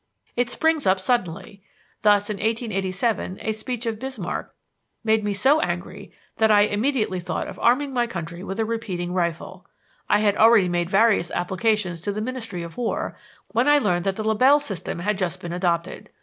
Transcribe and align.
It 0.35 0.49
springs 0.49 0.87
up 0.87 0.99
suddenly. 0.99 1.61
Thus, 2.01 2.31
in 2.31 2.37
1887, 2.37 3.37
a 3.39 3.51
speech 3.51 3.85
of 3.85 3.99
Bismarck 3.99 4.55
made 5.03 5.23
me 5.23 5.31
so 5.31 5.59
angry 5.59 6.11
that 6.37 6.49
I 6.49 6.61
immediately 6.61 7.19
thought 7.19 7.47
of 7.47 7.59
arming 7.59 7.93
my 7.93 8.07
country 8.07 8.43
with 8.43 8.59
a 8.59 8.65
repeating 8.65 9.13
rifle. 9.13 9.67
I 10.09 10.17
had 10.21 10.35
already 10.35 10.69
made 10.69 10.89
various 10.89 11.29
applications 11.29 12.01
to 12.01 12.11
the 12.11 12.19
ministry 12.19 12.63
of 12.63 12.77
war, 12.77 13.15
when 13.49 13.67
I 13.67 13.77
learned 13.77 14.05
that 14.05 14.15
the 14.15 14.23
Lebel 14.23 14.59
system 14.59 14.97
had 14.97 15.19
just 15.19 15.39
been 15.39 15.53
adopted. 15.53 16.09